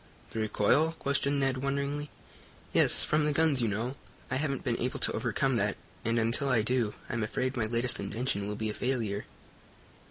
[0.31, 2.09] "The recoil?" questioned Ned, wonderingly.
[2.73, 3.95] "Yes, from the guns, you know.
[4.31, 7.99] I haven't been able to overcome that, and, until I do, I'm afraid my latest
[7.99, 9.25] invention will be a failure."